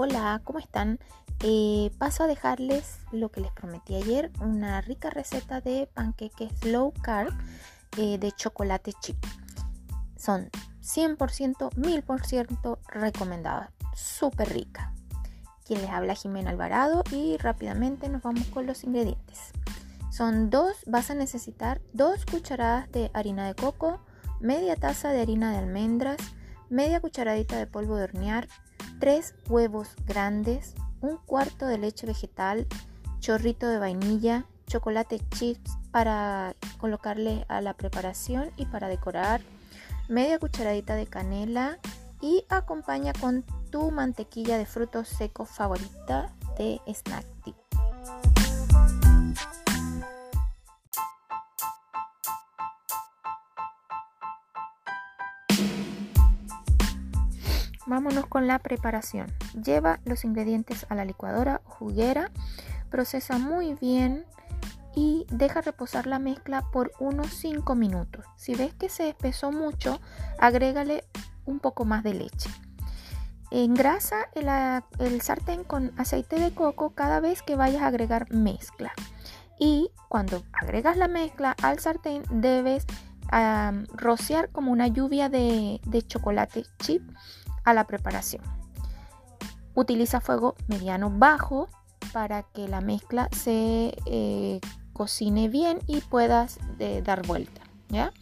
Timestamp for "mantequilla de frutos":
43.90-45.08